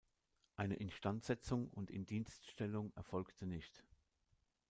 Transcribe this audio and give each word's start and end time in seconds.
Eine 0.55 0.77
Instandsetzung 0.77 1.69
und 1.69 1.91
Indienststellung 1.91 2.91
erfolgte 2.95 3.45
nicht. 3.45 3.83